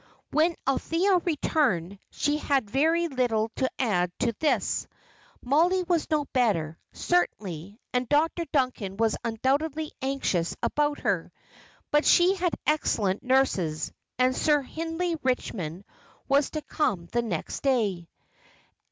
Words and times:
When 0.31 0.55
Althea 0.67 1.17
returned, 1.17 1.99
she 2.09 2.37
had 2.39 2.67
very 2.67 3.07
little 3.07 3.51
to 3.57 3.69
add 3.77 4.11
to 4.21 4.33
this. 4.39 4.87
Mollie 5.43 5.83
was 5.83 6.09
no 6.09 6.25
better, 6.33 6.79
certainly, 6.91 7.79
and 7.93 8.09
Dr. 8.09 8.45
Duncan 8.51 8.97
was 8.97 9.15
undoubtedly 9.23 9.91
anxious 10.01 10.55
about 10.63 11.01
her; 11.01 11.31
but 11.91 12.03
she 12.03 12.33
had 12.33 12.55
excellent 12.65 13.21
nurses, 13.21 13.93
and 14.17 14.35
Sir 14.35 14.63
Hindley 14.63 15.17
Richmond 15.21 15.83
was 16.27 16.49
to 16.49 16.63
come 16.63 17.05
the 17.05 17.21
next 17.21 17.61
day. 17.61 18.09